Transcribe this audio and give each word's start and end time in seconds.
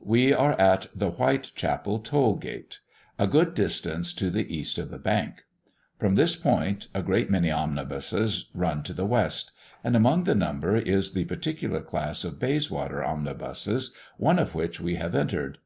We 0.00 0.32
are 0.32 0.58
at 0.58 0.86
the 0.96 1.10
Whitechapel 1.10 1.98
toll 1.98 2.36
gate, 2.36 2.78
a 3.18 3.26
good 3.26 3.54
distance 3.54 4.14
to 4.14 4.30
the 4.30 4.46
East 4.56 4.78
of 4.78 4.88
the 4.88 4.96
Bank. 4.98 5.44
From 5.98 6.14
this 6.14 6.34
point, 6.34 6.88
a 6.94 7.02
great 7.02 7.28
many 7.30 7.50
omnibuses 7.50 8.48
run 8.54 8.82
to 8.84 8.94
the 8.94 9.04
West; 9.04 9.50
and 9.84 9.94
among 9.94 10.24
the 10.24 10.34
number 10.34 10.78
is 10.78 11.12
the 11.12 11.26
particular 11.26 11.82
class 11.82 12.24
of 12.24 12.38
Bayswater 12.38 13.04
omnibuses 13.04 13.94
one 14.16 14.38
of 14.38 14.54
which 14.54 14.80
we 14.80 14.94
have 14.94 15.14
entered. 15.14 15.58